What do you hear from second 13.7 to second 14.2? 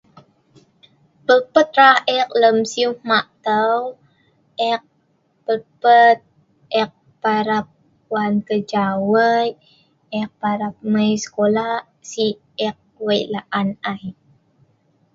ai.